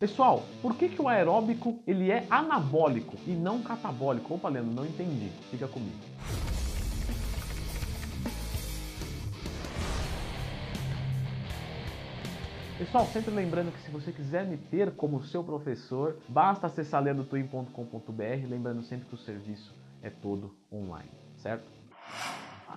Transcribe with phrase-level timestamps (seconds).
[0.00, 4.32] Pessoal, por que, que o aeróbico ele é anabólico e não catabólico?
[4.32, 5.28] Opa, Leandro, não entendi.
[5.50, 5.98] Fica comigo.
[12.78, 18.48] Pessoal, sempre lembrando que se você quiser me ter como seu professor, basta acessar leandrotwin.com.br,
[18.48, 21.68] lembrando sempre que o serviço é todo online, certo?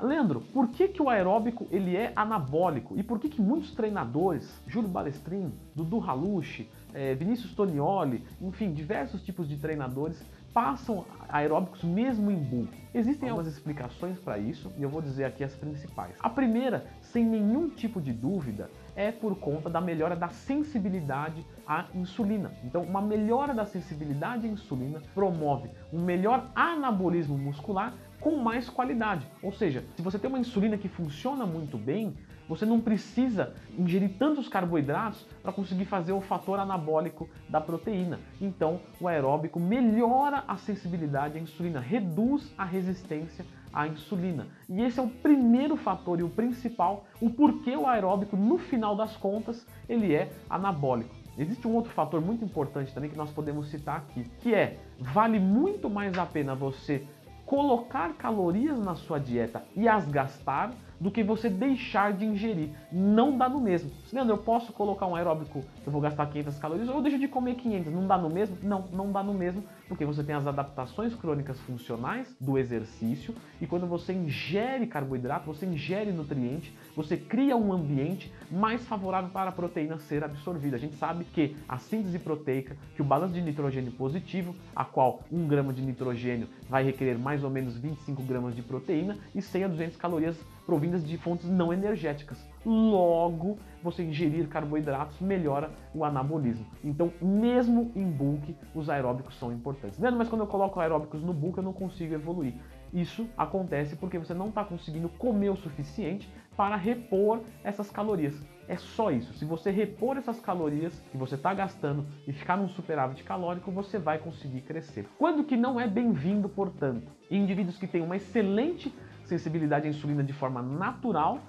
[0.02, 2.98] Leandro, por que, que o aeróbico ele é anabólico?
[2.98, 9.24] E por que, que muitos treinadores, Júlio Balestrin, Dudu Halushi, é, Vinícius Tonioli, enfim, diversos
[9.24, 10.24] tipos de treinadores
[10.54, 12.72] passam aeróbicos mesmo em bulk?
[12.94, 16.16] Existem algumas explicações para isso e eu vou dizer aqui as principais.
[16.20, 21.86] A primeira, sem nenhum tipo de dúvida, é por conta da melhora da sensibilidade à
[21.96, 22.52] insulina.
[22.64, 29.28] Então, uma melhora da sensibilidade à insulina promove um melhor anabolismo muscular com mais qualidade.
[29.42, 32.16] Ou seja, se você tem uma insulina que funciona muito bem,
[32.48, 38.20] você não precisa ingerir tantos carboidratos para conseguir fazer o fator anabólico da proteína.
[38.40, 44.48] Então, o aeróbico melhora a sensibilidade à insulina, reduz a resistência à insulina.
[44.70, 48.96] E esse é o primeiro fator e o principal, o porquê o aeróbico, no final
[48.96, 51.14] das contas, ele é anabólico.
[51.38, 55.40] Existe um outro fator muito importante também que nós podemos citar aqui, que é vale
[55.40, 57.06] muito mais a pena você
[57.54, 60.72] colocar calorias na sua dieta e as gastar
[61.04, 62.70] do que você deixar de ingerir.
[62.90, 63.92] Não dá no mesmo.
[64.12, 67.28] Leandro, eu posso colocar um aeróbico eu vou gastar 500 calorias ou eu deixo de
[67.28, 67.92] comer 500.
[67.92, 68.58] Não dá no mesmo?
[68.64, 73.68] Não, não dá no mesmo, porque você tem as adaptações crônicas funcionais do exercício e
[73.68, 79.54] quando você ingere carboidrato, você ingere nutriente, você cria um ambiente mais favorável para a
[79.54, 80.78] proteína ser absorvida.
[80.78, 85.22] A gente sabe que a síntese proteica, que o balanço de nitrogênio positivo, a qual
[85.30, 89.64] 1 grama de nitrogênio vai requerer mais ou menos 25 gramas de proteína e 100
[89.66, 92.44] a 200 calorias provindas de fontes não energéticas.
[92.66, 96.66] Logo, você ingerir carboidratos melhora o anabolismo.
[96.84, 100.00] Então, mesmo em bulk, os aeróbicos são importantes.
[100.00, 102.54] Leandro, mas quando eu coloco aeróbicos no bulk, eu não consigo evoluir.
[102.94, 108.36] Isso acontece porque você não está conseguindo comer o suficiente para repor essas calorias.
[108.68, 109.34] É só isso.
[109.34, 113.98] Se você repor essas calorias que você está gastando e ficar num superávit calórico, você
[113.98, 115.08] vai conseguir crescer.
[115.18, 117.12] Quando que não é bem-vindo, portanto?
[117.30, 118.94] Indivíduos que têm uma excelente
[119.26, 121.40] sensibilidade à insulina de forma natural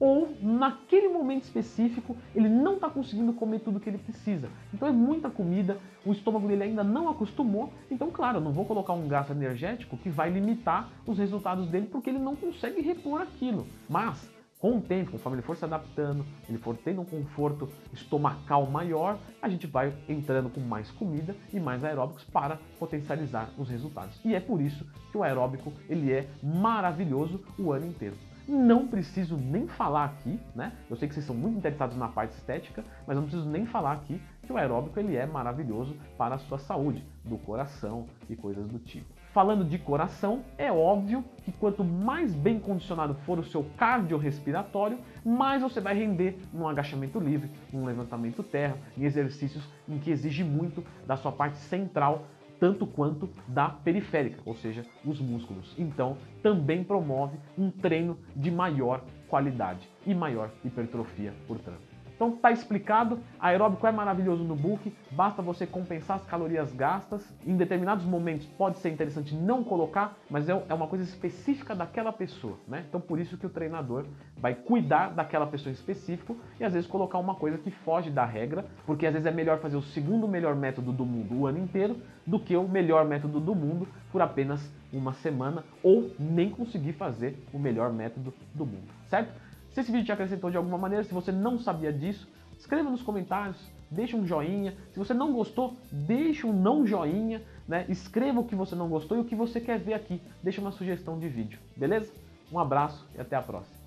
[0.00, 4.48] ou naquele momento específico ele não está conseguindo comer tudo que ele precisa.
[4.72, 7.72] Então é muita comida, o estômago dele ainda não acostumou.
[7.90, 11.88] Então, claro, eu não vou colocar um gasto energético que vai limitar os resultados dele
[11.90, 13.66] porque ele não consegue repor aquilo.
[13.88, 18.66] Mas com o tempo, conforme ele for se adaptando, ele for tendo um conforto estomacal
[18.66, 24.20] maior, a gente vai entrando com mais comida e mais aeróbicos para potencializar os resultados.
[24.24, 28.16] E é por isso que o aeróbico ele é maravilhoso o ano inteiro.
[28.48, 30.72] Não preciso nem falar aqui, né?
[30.88, 33.92] Eu sei que vocês são muito interessados na parte estética, mas não preciso nem falar
[33.92, 38.66] aqui que o aeróbico ele é maravilhoso para a sua saúde, do coração e coisas
[38.66, 39.04] do tipo.
[39.34, 45.60] Falando de coração, é óbvio que quanto mais bem condicionado for o seu cardiorrespiratório, mais
[45.60, 50.82] você vai render num agachamento livre, num levantamento terra, em exercícios em que exige muito
[51.06, 52.24] da sua parte central,
[52.58, 55.74] tanto quanto da periférica, ou seja, os músculos.
[55.78, 61.97] Então, também promove um treino de maior qualidade e maior hipertrofia, portanto.
[62.18, 67.24] Então tá explicado, aeróbico é maravilhoso no bulk, basta você compensar as calorias gastas.
[67.46, 72.12] Em determinados momentos pode ser interessante não colocar, mas é, é uma coisa específica daquela
[72.12, 72.84] pessoa, né?
[72.88, 74.04] Então por isso que o treinador
[74.36, 78.64] vai cuidar daquela pessoa específica e às vezes colocar uma coisa que foge da regra,
[78.84, 81.98] porque às vezes é melhor fazer o segundo melhor método do mundo o ano inteiro
[82.26, 87.40] do que o melhor método do mundo por apenas uma semana ou nem conseguir fazer
[87.52, 89.30] o melhor método do mundo, certo?
[89.78, 92.28] Se esse vídeo te acrescentou de alguma maneira, se você não sabia disso,
[92.58, 93.56] escreva nos comentários,
[93.88, 94.74] deixa um joinha.
[94.90, 97.86] Se você não gostou, deixa um não joinha, né?
[97.88, 100.20] Escreva o que você não gostou e o que você quer ver aqui.
[100.42, 102.12] Deixa uma sugestão de vídeo, beleza?
[102.50, 103.77] Um abraço e até a próxima.